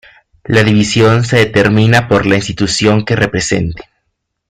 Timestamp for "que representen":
3.05-3.75